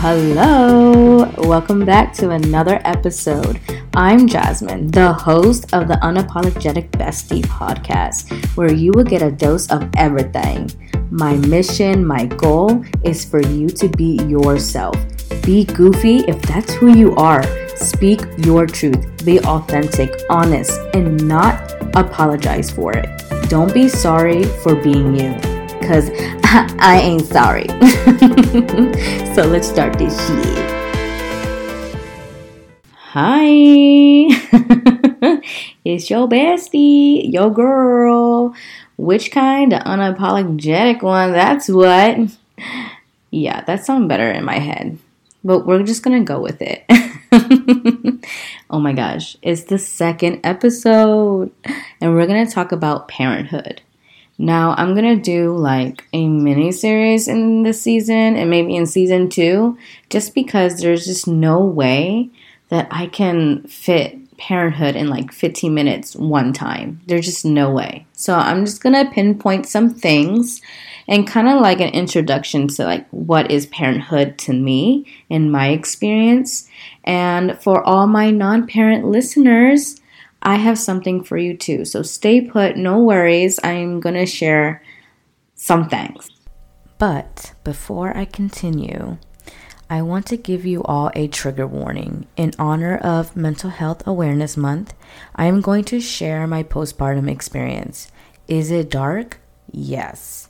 [0.00, 1.30] Hello.
[1.38, 3.60] Welcome back to another episode.
[3.94, 9.70] I'm Jasmine, the host of the Unapologetic Bestie podcast, where you will get a dose
[9.70, 10.70] of everything.
[11.10, 14.96] My mission, my goal is for you to be yourself.
[15.42, 17.44] Be goofy if that's who you are.
[17.76, 19.24] Speak your truth.
[19.24, 23.08] Be authentic, honest, and not apologize for it.
[23.48, 25.51] Don't be sorry for being you
[25.92, 26.10] because
[26.80, 27.68] I ain't sorry.
[29.34, 30.70] so let's start this shit.
[32.94, 33.44] Hi,
[35.84, 38.54] it's your bestie, your girl.
[38.96, 39.72] Which kind?
[39.72, 41.32] The unapologetic one.
[41.32, 42.38] That's what.
[43.30, 44.98] Yeah, that sounds better in my head.
[45.44, 46.86] But we're just gonna go with it.
[48.70, 51.50] oh my gosh, it's the second episode,
[52.00, 53.82] and we're gonna talk about parenthood.
[54.42, 59.28] Now, I'm gonna do like a mini series in this season and maybe in season
[59.28, 59.78] two,
[60.10, 62.28] just because there's just no way
[62.68, 67.00] that I can fit parenthood in like 15 minutes one time.
[67.06, 68.04] There's just no way.
[68.14, 70.60] So, I'm just gonna pinpoint some things
[71.06, 75.68] and kind of like an introduction to like what is parenthood to me in my
[75.68, 76.68] experience.
[77.04, 80.00] And for all my non parent listeners,
[80.42, 81.84] I have something for you too.
[81.84, 83.60] So stay put, no worries.
[83.62, 84.82] I'm going to share
[85.54, 86.28] some things.
[86.98, 89.18] But before I continue,
[89.88, 92.26] I want to give you all a trigger warning.
[92.36, 94.94] In honor of Mental Health Awareness Month,
[95.36, 98.10] I am going to share my postpartum experience.
[98.48, 99.38] Is it dark?
[99.70, 100.48] Yes.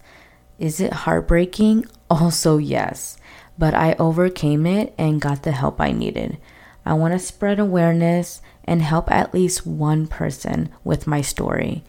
[0.59, 1.87] Is it heartbreaking?
[2.09, 3.19] Also, yes.
[3.59, 6.39] But I overcame it and got the help I needed.
[6.85, 11.85] I want to spread awareness and help at least one person with my story.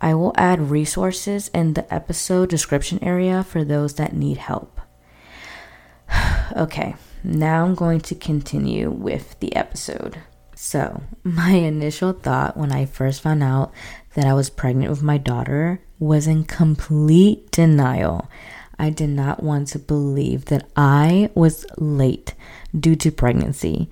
[0.00, 4.80] I will add resources in the episode description area for those that need help.
[6.56, 10.18] okay, now I'm going to continue with the episode.
[10.54, 13.72] So, my initial thought when I first found out
[14.14, 18.28] that I was pregnant with my daughter was in complete denial.
[18.78, 22.34] I did not want to believe that I was late
[22.78, 23.90] due to pregnancy.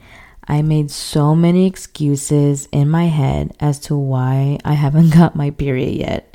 [0.49, 5.51] I made so many excuses in my head as to why I haven't got my
[5.51, 6.35] period yet.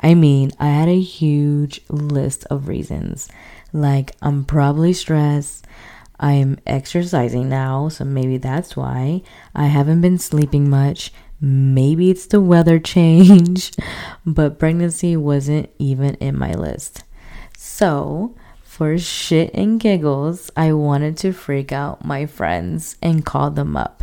[0.00, 3.28] I mean, I had a huge list of reasons.
[3.72, 5.66] Like, I'm probably stressed.
[6.18, 9.22] I'm exercising now, so maybe that's why.
[9.54, 11.12] I haven't been sleeping much.
[11.38, 13.72] Maybe it's the weather change.
[14.24, 17.04] but pregnancy wasn't even in my list.
[17.56, 18.34] So,
[18.80, 24.02] for shit and giggles, I wanted to freak out my friends and call them up.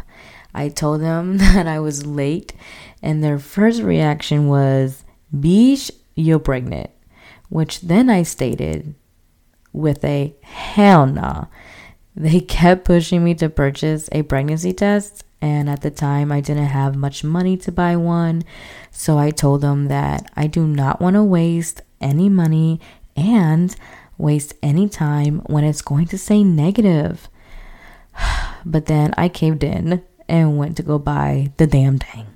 [0.53, 2.53] I told them that I was late,
[3.01, 5.03] and their first reaction was,
[5.35, 6.91] Beesh, you're pregnant.
[7.49, 8.93] Which then I stated
[9.73, 11.45] with a hell nah.
[12.15, 16.65] They kept pushing me to purchase a pregnancy test, and at the time I didn't
[16.65, 18.43] have much money to buy one.
[18.91, 22.79] So I told them that I do not want to waste any money
[23.15, 23.75] and
[24.17, 27.29] waste any time when it's going to say negative.
[28.65, 32.27] But then I caved in and went to go buy the damn thing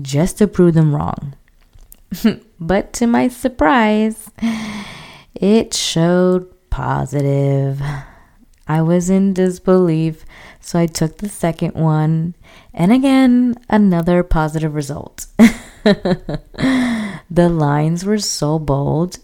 [0.00, 1.34] just to prove them wrong.
[2.60, 4.30] but to my surprise,
[5.34, 7.82] it showed positive.
[8.66, 10.24] I was in disbelief,
[10.60, 12.34] so I took the second one,
[12.72, 15.26] and again, another positive result.
[15.84, 19.18] the lines were so bold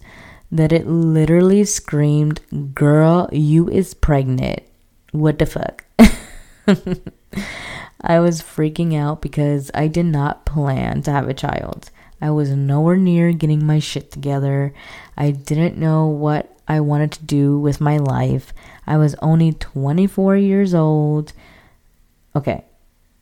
[0.50, 2.40] that it literally screamed,
[2.74, 4.62] Girl, you is pregnant.
[5.12, 5.84] What the fuck?
[8.00, 11.90] I was freaking out because I did not plan to have a child.
[12.20, 14.72] I was nowhere near getting my shit together.
[15.16, 18.52] I didn't know what I wanted to do with my life.
[18.86, 21.32] I was only 24 years old.
[22.34, 22.64] Okay,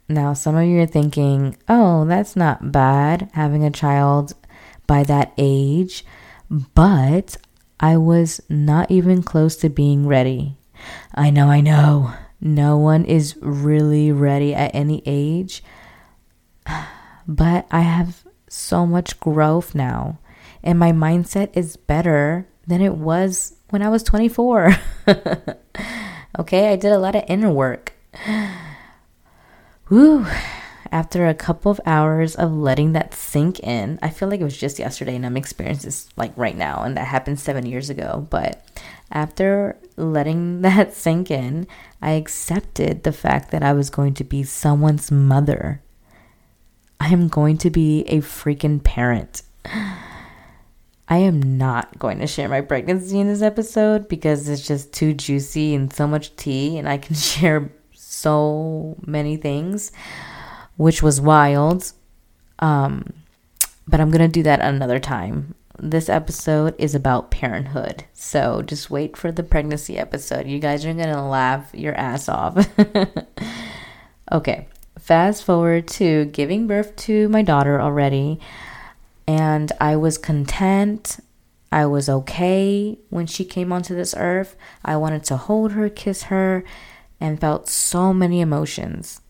[0.09, 4.35] now some of you are thinking, oh, that's not bad having a child
[4.87, 6.05] by that age
[6.51, 7.37] but
[7.81, 10.57] I was not even close to being ready.
[11.15, 12.13] I know, I know.
[12.41, 15.63] No one is really ready at any age.
[17.29, 20.21] But I have so much growth now,
[20.63, 24.77] and my mindset is better than it was when I was 24.
[26.39, 27.95] okay, I did a lot of inner work.
[29.91, 30.25] Woo
[30.93, 34.57] after a couple of hours of letting that sink in, I feel like it was
[34.57, 38.27] just yesterday and I'm experiencing this like right now, and that happened seven years ago.
[38.31, 38.65] But
[39.11, 41.67] after letting that sink in,
[42.03, 45.83] I accepted the fact that I was going to be someone's mother.
[46.99, 49.43] I am going to be a freaking parent.
[51.09, 55.15] I am not going to share my pregnancy in this episode because it's just too
[55.15, 59.93] juicy and so much tea, and I can share so many things,
[60.77, 61.93] which was wild.
[62.59, 63.13] Um,
[63.87, 65.55] but I'm going to do that another time.
[65.79, 68.05] This episode is about parenthood.
[68.15, 70.47] So just wait for the pregnancy episode.
[70.47, 72.67] You guys are going to laugh your ass off.
[74.33, 74.69] okay,
[74.99, 78.41] fast forward to giving birth to my daughter already
[79.27, 81.19] and I was content.
[81.73, 84.57] I was okay when she came onto this earth.
[84.85, 86.65] I wanted to hold her, kiss her,
[87.21, 89.21] and felt so many emotions.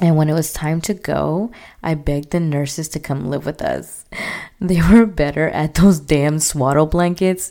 [0.00, 1.50] And when it was time to go,
[1.82, 4.04] I begged the nurses to come live with us.
[4.60, 7.50] They were better at those damn swaddle blankets.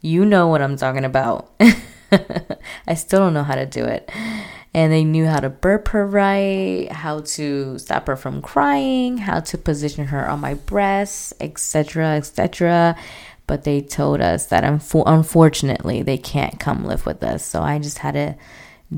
[0.00, 1.52] You know what I'm talking about.
[2.88, 4.10] I still don't know how to do it
[4.76, 9.40] and they knew how to burp her right, how to stop her from crying, how
[9.40, 12.94] to position her on my breast, etc., etc.
[13.46, 17.42] But they told us that unfortunately they can't come live with us.
[17.42, 18.36] So I just had to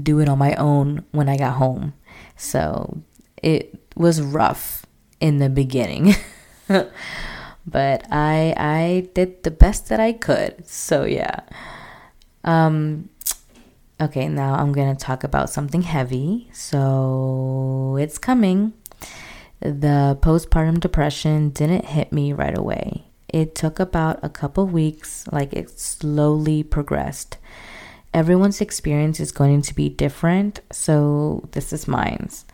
[0.02, 1.94] do it on my own when I got home.
[2.38, 3.02] So
[3.42, 4.86] it was rough
[5.20, 6.14] in the beginning.
[6.68, 10.66] but I I did the best that I could.
[10.66, 11.40] So yeah.
[12.44, 13.10] Um
[14.00, 16.48] Okay, now I'm going to talk about something heavy.
[16.52, 18.72] So it's coming.
[19.58, 23.08] The postpartum depression didn't hit me right away.
[23.28, 27.38] It took about a couple weeks, like it slowly progressed.
[28.14, 32.44] Everyone's experience is going to be different, so this is mine's.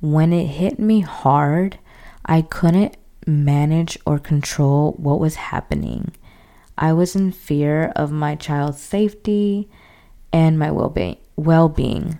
[0.00, 1.78] When it hit me hard,
[2.24, 6.12] I couldn't manage or control what was happening.
[6.76, 9.68] I was in fear of my child's safety
[10.32, 12.18] and my well-being well-being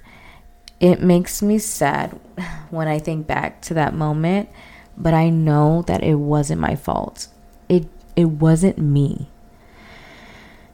[0.81, 2.19] it makes me sad
[2.71, 4.49] when i think back to that moment
[4.97, 7.29] but i know that it wasn't my fault
[7.69, 9.29] it it wasn't me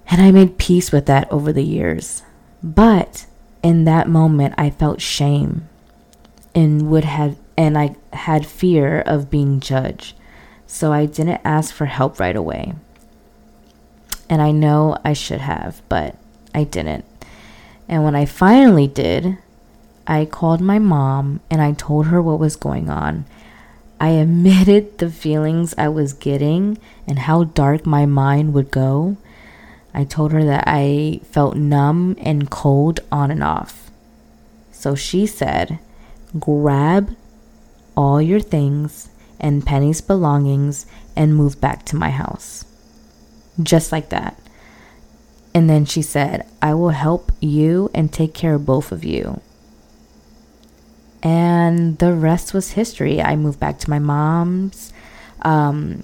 [0.08, 2.22] and i made peace with that over the years
[2.62, 3.26] but
[3.62, 5.68] in that moment i felt shame
[6.54, 10.14] and would have and i had fear of being judged
[10.66, 12.74] so i didn't ask for help right away
[14.28, 16.16] and i know i should have but
[16.54, 17.04] i didn't
[17.92, 19.36] and when I finally did,
[20.06, 23.26] I called my mom and I told her what was going on.
[24.00, 29.18] I admitted the feelings I was getting and how dark my mind would go.
[29.94, 33.90] I told her that I felt numb and cold on and off.
[34.70, 35.78] So she said,
[36.38, 37.14] Grab
[37.96, 42.64] all your things and Penny's belongings and move back to my house.
[43.62, 44.38] Just like that.
[45.54, 49.40] And then she said, I will help you and take care of both of you.
[51.22, 53.20] And the rest was history.
[53.20, 54.92] I moved back to my mom's
[55.42, 56.02] um,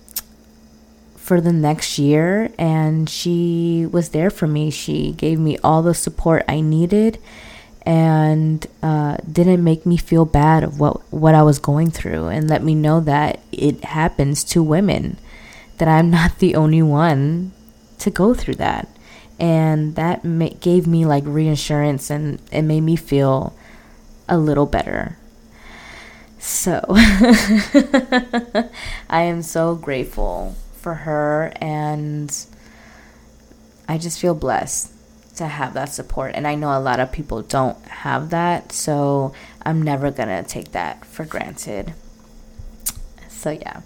[1.29, 4.71] for the next year, and she was there for me.
[4.71, 7.19] She gave me all the support I needed
[7.83, 12.49] and uh, didn't make me feel bad of what, what I was going through and
[12.49, 15.19] let me know that it happens to women,
[15.77, 17.53] that I'm not the only one
[17.99, 18.89] to go through that
[19.39, 23.55] and that ma- gave me like reassurance and it made me feel
[24.31, 25.19] a little better.
[26.39, 28.71] So I
[29.11, 32.35] am so grateful for her and
[33.89, 34.93] I just feel blessed
[35.37, 39.33] to have that support and I know a lot of people don't have that so
[39.63, 41.95] I'm never going to take that for granted.
[43.29, 43.83] So yeah.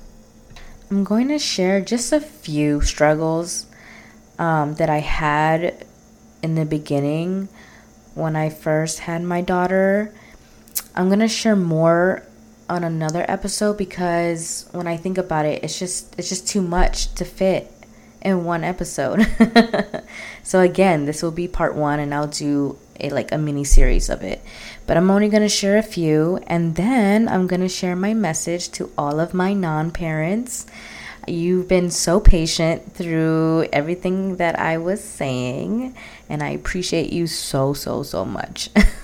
[0.91, 3.67] I'm going to share just a few struggles
[4.39, 5.87] um, that I had
[6.43, 7.49] in the beginning
[8.15, 10.13] when I first had my daughter.
[10.95, 12.27] I'm gonna share more
[12.69, 17.15] on another episode because when I think about it, it's just it's just too much
[17.15, 17.71] to fit
[18.21, 19.27] in one episode.
[20.43, 24.09] so again, this will be part one, and I'll do a like a mini series
[24.09, 24.41] of it.
[24.87, 28.91] But I'm only gonna share a few, and then I'm gonna share my message to
[28.97, 30.67] all of my non-parents
[31.29, 35.95] You've been so patient through everything that I was saying,
[36.29, 38.71] and I appreciate you so, so, so much.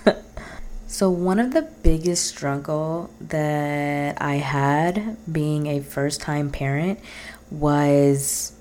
[0.90, 6.98] so, one of the biggest struggle that I had being a first time parent
[7.50, 8.52] was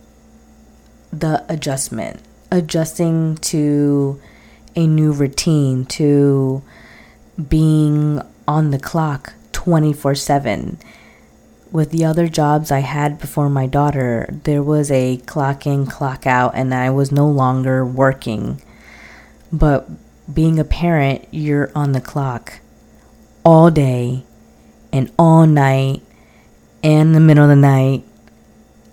[1.12, 2.20] the adjustment,
[2.52, 4.22] adjusting to
[4.76, 6.62] a new routine, to
[7.48, 10.78] being on the clock 24 7
[11.72, 16.28] with the other jobs I had before my daughter, there was a clock in, clock
[16.28, 18.62] out, and I was no longer working.
[19.52, 19.90] But
[20.32, 22.60] being a parent, you're on the clock
[23.44, 24.24] all day
[24.92, 26.02] and all night
[26.84, 28.04] and the middle of the night.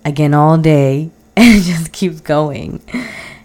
[0.03, 2.81] again all day and it just keeps going.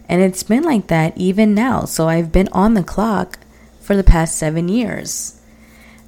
[0.09, 1.85] And it's been like that even now.
[1.85, 3.39] So I've been on the clock
[3.81, 5.41] for the past seven years.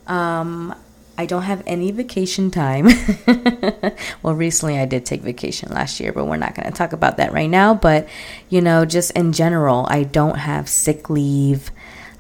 [0.07, 0.75] Um,
[1.19, 2.89] I don't have any vacation time.
[4.23, 7.19] well, recently I did take vacation last year, but we're not going to talk about
[7.19, 7.75] that right now.
[7.75, 8.09] But,
[8.49, 11.71] you know, just in general, I don't have sick leave.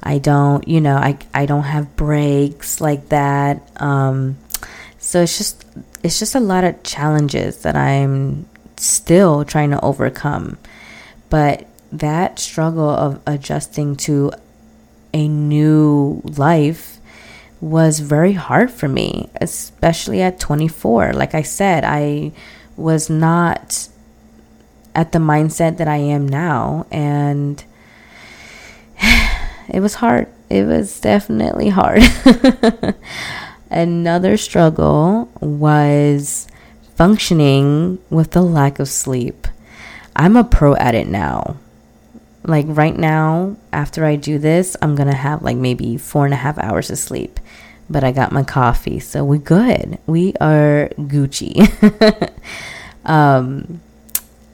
[0.02, 3.66] I don't, you know, I, I don't have breaks like that.
[3.80, 4.36] Um,
[4.98, 5.64] so it's just,
[6.02, 8.46] it's just a lot of challenges that I'm
[8.76, 10.58] still trying to overcome.
[11.30, 14.32] But that struggle of adjusting to
[15.14, 16.98] a new life
[17.62, 21.12] was very hard for me, especially at 24.
[21.12, 22.32] Like I said, I
[22.76, 23.88] was not
[24.96, 26.86] at the mindset that I am now.
[26.90, 27.62] And
[29.68, 30.26] it was hard.
[30.50, 32.02] It was definitely hard.
[33.70, 36.48] Another struggle was
[36.96, 39.46] functioning with the lack of sleep.
[40.16, 41.56] I'm a pro at it now.
[42.44, 46.38] Like right now, after I do this, I'm gonna have like maybe four and a
[46.38, 47.38] half hours of sleep.
[47.88, 49.98] But I got my coffee, so we're good.
[50.06, 51.68] We are Gucci.
[53.04, 53.80] um,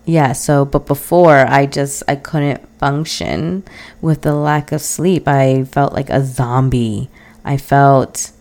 [0.04, 0.32] yeah.
[0.32, 3.64] So, but before I just I couldn't function
[4.00, 5.28] with the lack of sleep.
[5.28, 7.10] I felt like a zombie.
[7.44, 8.32] I felt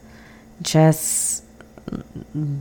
[0.61, 1.43] just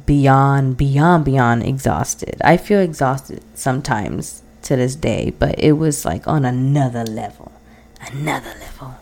[0.06, 2.40] beyond, beyond, beyond exhausted.
[2.44, 7.52] I feel exhausted sometimes to this day, but it was like on another level.
[8.12, 8.94] Another level.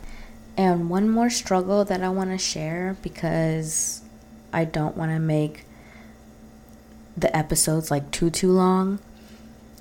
[0.57, 4.01] And one more struggle that I want to share because
[4.53, 5.65] I don't want to make
[7.17, 8.99] the episodes like too too long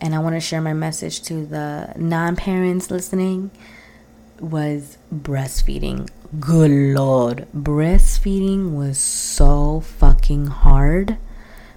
[0.01, 3.51] and I want to share my message to the non-parents listening
[4.41, 6.09] was breastfeeding.
[6.41, 11.17] Good lord, breastfeeding was so fucking hard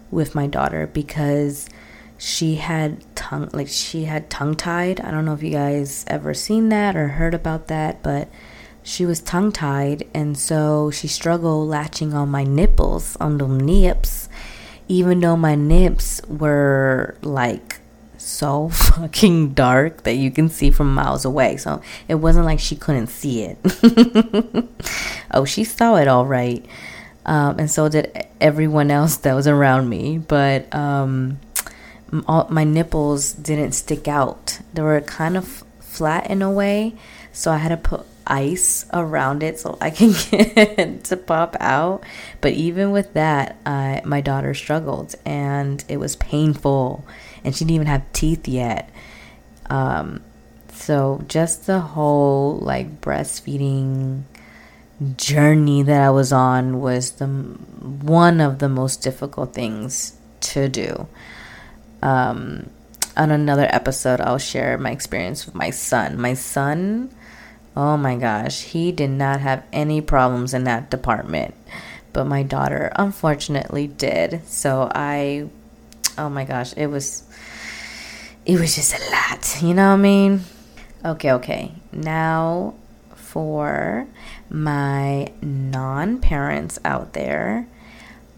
[0.10, 1.70] with my daughter because
[2.18, 5.00] she had tongue like she had tongue tied.
[5.02, 8.28] I don't know if you guys ever seen that or heard about that, but
[8.82, 14.30] she was tongue tied and so she struggled latching on my nipples, on the nips,
[14.88, 17.80] even though my nips were like
[18.18, 21.58] so fucking dark that you can see from miles away.
[21.58, 23.58] So it wasn't like she couldn't see it.
[25.32, 26.66] oh, she saw it all right.
[27.26, 30.18] Um, and so did everyone else that was around me.
[30.18, 31.40] But um,
[32.28, 34.60] all, my nipples didn't stick out.
[34.74, 36.96] They were kind of flat in a way,
[37.34, 41.56] so I had to put ice around it so I can get it to pop
[41.60, 42.04] out.
[42.42, 47.06] But even with that, uh, my daughter struggled, and it was painful,
[47.44, 48.90] and she didn't even have teeth yet.
[49.70, 50.22] Um,
[50.72, 54.24] so just the whole like breastfeeding
[55.16, 61.08] journey that I was on was the one of the most difficult things to do.
[62.02, 62.70] Um,
[63.16, 66.20] on another episode, I'll share my experience with my son.
[66.20, 67.10] My son,
[67.76, 71.56] oh my gosh, he did not have any problems in that department,
[72.14, 74.46] but my daughter unfortunately did.
[74.48, 75.50] So I,
[76.18, 77.24] oh my gosh, it was,
[78.46, 79.62] it was just a lot.
[79.62, 80.42] You know what I mean?
[81.04, 81.72] Okay, okay.
[81.92, 82.76] Now
[83.16, 84.08] for
[84.50, 87.68] my non parents out there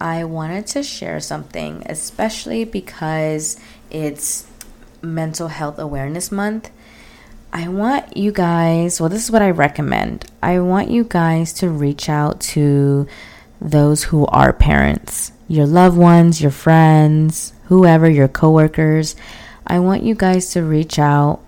[0.02, 4.48] I wanted to share something, especially because it's
[5.02, 6.72] Mental Health Awareness Month.
[7.52, 10.26] I want you guys, well, this is what I recommend.
[10.42, 13.08] I want you guys to reach out to
[13.60, 19.16] those who are parents, your loved ones, your friends, whoever, your coworkers.
[19.68, 21.42] I want you guys to reach out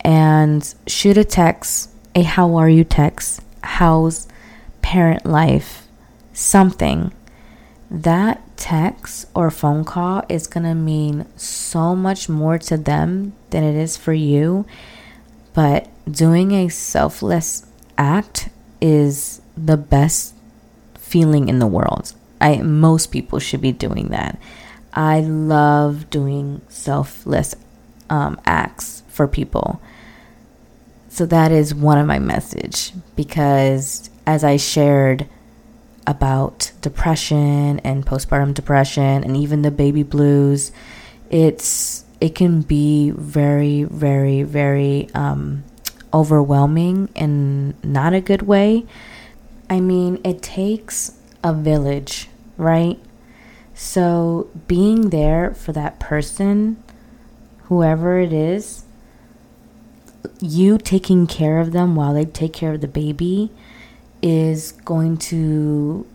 [0.00, 4.26] and shoot a text, a how are you text, how's
[4.80, 5.86] parent life,
[6.32, 7.12] something
[7.92, 13.62] that text or phone call is going to mean so much more to them than
[13.62, 14.64] it is for you.
[15.52, 17.66] But doing a selfless
[17.98, 18.48] act
[18.80, 20.34] is the best
[20.94, 22.14] feeling in the world.
[22.40, 24.38] I most people should be doing that.
[24.94, 27.54] I love doing selfless
[28.08, 29.82] um, acts for people.
[31.10, 35.28] So that is one of my message because as I shared
[36.06, 40.72] about depression and postpartum depression and even the baby blues.
[41.30, 45.64] It's it can be very, very, very um,
[46.14, 48.86] overwhelming in not a good way.
[49.68, 53.00] I mean, it takes a village, right?
[53.74, 56.82] So being there for that person,
[57.64, 58.84] whoever it is,
[60.40, 63.50] you taking care of them while they take care of the baby
[64.22, 66.06] is going to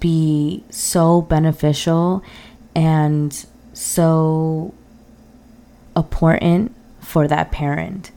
[0.00, 2.22] be so beneficial
[2.74, 4.72] and so
[5.96, 8.10] important for that parent.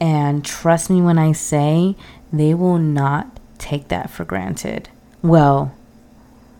[0.00, 1.96] And trust me when I say
[2.32, 4.88] they will not take that for granted.
[5.22, 5.74] Well,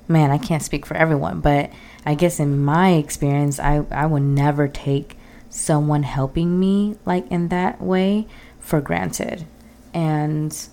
[0.09, 1.71] man, I can't speak for everyone, but
[2.05, 5.17] I guess in my experience, I, I would never take
[5.51, 8.27] someone helping me like in that way
[8.59, 9.47] for granted.
[9.95, 10.69] And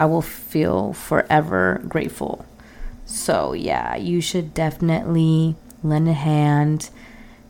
[0.00, 2.46] I will feel forever grateful.
[3.04, 6.88] So, yeah, you should definitely lend a hand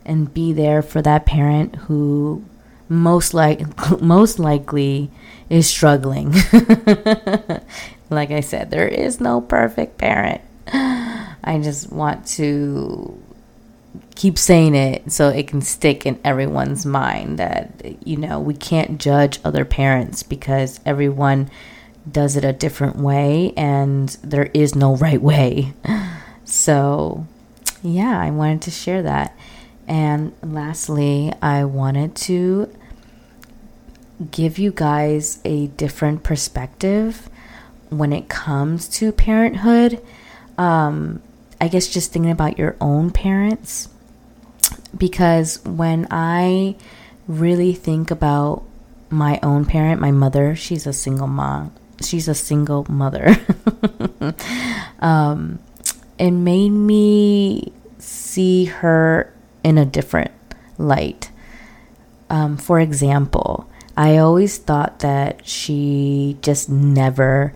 [0.05, 2.43] and be there for that parent who
[2.89, 3.61] most like
[4.01, 5.09] most likely
[5.49, 6.33] is struggling.
[8.09, 10.41] like I said, there is no perfect parent.
[10.67, 13.17] I just want to
[14.15, 17.71] keep saying it so it can stick in everyone's mind that
[18.05, 21.49] you know, we can't judge other parents because everyone
[22.09, 25.73] does it a different way and there is no right way.
[26.51, 27.27] So,
[27.81, 29.37] yeah, I wanted to share that.
[29.87, 32.69] And lastly, I wanted to
[34.29, 37.29] give you guys a different perspective
[37.89, 40.01] when it comes to parenthood.
[40.57, 41.21] Um,
[41.61, 43.87] I guess just thinking about your own parents.
[44.97, 46.75] Because when I
[47.27, 48.63] really think about
[49.09, 51.73] my own parent, my mother, she's a single mom.
[52.01, 53.35] She's a single mother.
[54.99, 55.59] um,
[56.17, 60.31] it made me see her in a different
[60.77, 61.31] light.
[62.29, 67.53] Um, for example, I always thought that she just never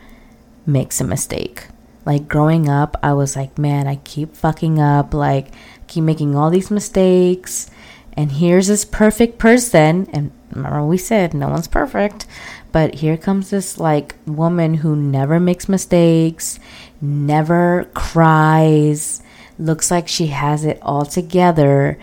[0.65, 1.67] makes a mistake.
[2.05, 5.47] Like growing up, I was like, man, I keep fucking up, like,
[5.87, 7.69] keep making all these mistakes.
[8.13, 10.07] And here's this perfect person.
[10.13, 12.25] And remember, we said no one's perfect.
[12.71, 16.59] But here comes this like woman who never makes mistakes,
[17.01, 19.21] never cries,
[19.57, 21.97] looks like she has it all together.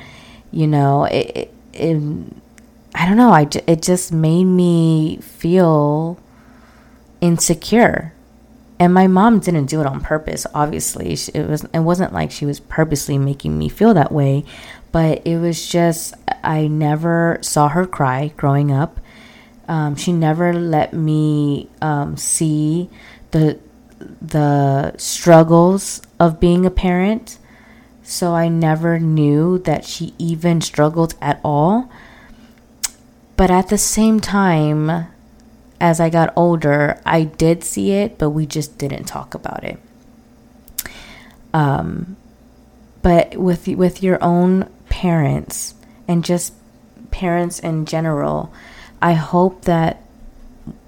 [0.50, 2.03] You know, it, it,
[2.94, 3.33] I don't know.
[3.33, 6.18] I it just made me feel
[7.20, 8.12] insecure.
[8.78, 10.46] And my mom didn't do it on purpose.
[10.54, 11.64] Obviously, it was.
[11.72, 14.44] It wasn't like she was purposely making me feel that way,
[14.90, 18.98] but it was just I never saw her cry growing up.
[19.68, 22.90] Um, she never let me um, see
[23.30, 23.58] the
[24.20, 27.38] the struggles of being a parent.
[28.02, 31.88] So I never knew that she even struggled at all.
[33.37, 35.06] But at the same time,
[35.83, 39.81] as I got older, I did see it, but we just didn't talk about it.
[41.53, 42.16] Um,
[43.03, 45.75] but with with your own parents
[46.07, 46.55] and just
[47.11, 48.55] parents in general,
[49.03, 50.05] I hope that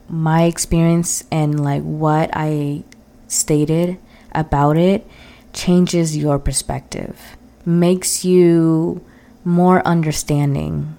[0.09, 2.85] my experience and like what I
[3.27, 3.99] stated
[4.31, 5.05] about it
[5.53, 9.05] changes your perspective, makes you
[9.45, 10.97] more understanding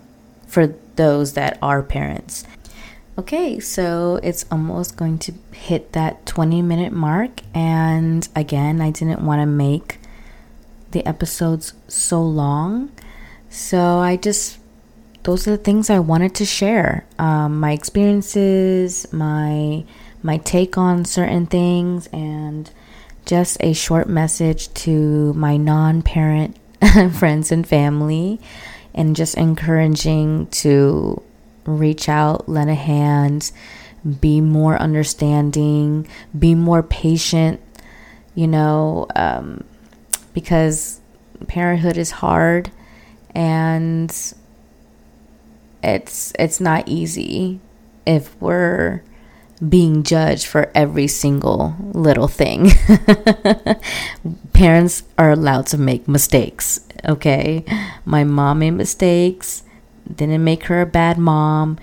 [0.48, 2.44] for those that are parents.
[3.18, 7.42] Okay, so it's almost going to hit that 20 minute mark.
[7.54, 10.00] And again, I didn't want to make
[10.92, 12.92] the episodes so long.
[13.50, 14.60] So I just,
[15.24, 17.06] those are the things I wanted to share.
[17.18, 19.86] Um, my experiences, my,
[20.22, 22.70] my take on certain things, and
[23.26, 26.58] just a short message to my non parent
[27.14, 28.42] friends and family
[28.94, 31.22] and just encouraging to
[31.66, 33.52] reach out, lend a hand,
[34.20, 37.60] be more understanding, be more patient,
[38.36, 39.64] you know, um,
[40.34, 41.00] because
[41.48, 42.72] parenthood is hard
[43.34, 44.34] and
[45.84, 47.60] it's it's not easy
[48.06, 49.02] if we're
[49.68, 52.72] being judged for every single little thing.
[54.54, 57.64] Parents are allowed to make mistakes, okay?
[58.04, 59.64] My mom made mistakes,
[60.14, 61.78] didn't make her a bad mom.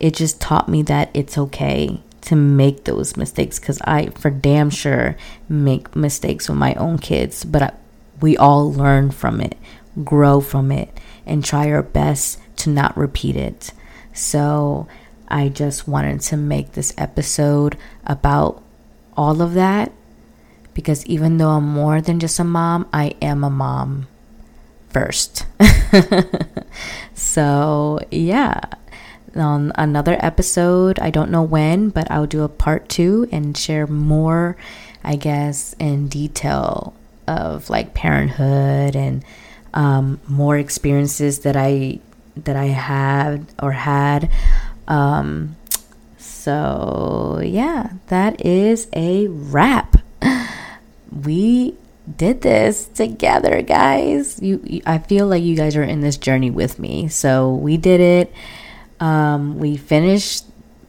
[0.00, 4.70] It just taught me that it's okay to make those mistakes because I, for damn
[4.70, 5.16] sure,
[5.48, 7.72] make mistakes with my own kids, but I,
[8.20, 9.56] we all learn from it,
[10.04, 13.72] grow from it, and try our best to not repeat it.
[14.12, 14.88] So,
[15.28, 18.62] I just wanted to make this episode about
[19.16, 19.92] all of that
[20.72, 24.06] because even though I'm more than just a mom, I am a mom
[24.90, 25.46] first.
[27.14, 28.60] so, yeah.
[29.36, 33.86] On another episode, I don't know when, but I'll do a part two and share
[33.86, 34.56] more,
[35.04, 36.94] I guess, in detail
[37.26, 39.24] of like parenthood and
[39.74, 42.00] um, more experiences that I
[42.36, 44.30] that I had or had
[44.88, 45.56] um,
[46.48, 49.96] so, yeah, that is a wrap.
[51.12, 51.74] We
[52.16, 54.40] did this together, guys.
[54.40, 57.08] You, you, I feel like you guys are in this journey with me.
[57.08, 58.32] So we did it.
[59.00, 60.44] Um, we finished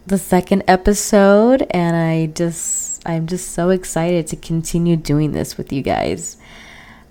[0.07, 5.71] the second episode, and I just, I'm just so excited to continue doing this with
[5.71, 6.37] you guys.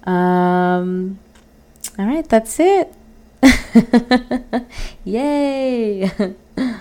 [0.05, 1.19] Um,
[1.99, 2.93] all right, that's it.
[5.05, 6.11] Yay!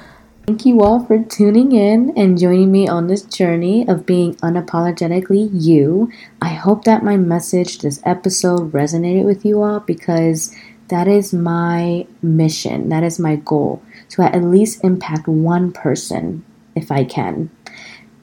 [0.47, 5.49] Thank you all for tuning in and joining me on this journey of being unapologetically
[5.51, 6.10] you.
[6.41, 10.55] I hope that my message, this episode, resonated with you all because
[10.88, 12.88] that is my mission.
[12.88, 13.81] That is my goal
[14.12, 17.49] to at least impact one person if I can.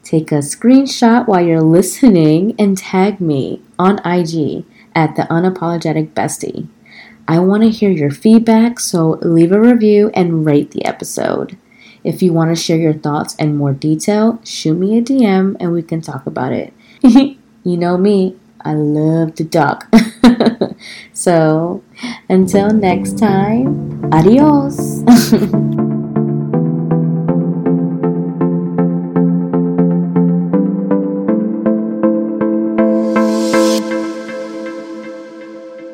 [0.02, 6.68] Take a screenshot while you're listening and tag me on IG at the unapologetic bestie.
[7.28, 11.58] I want to hear your feedback, so leave a review and rate the episode.
[12.04, 15.72] If you want to share your thoughts and more detail, shoot me a DM and
[15.72, 16.72] we can talk about it.
[17.02, 19.88] you know me, I love to talk.
[21.12, 21.82] so,
[22.28, 25.02] until next time, adios.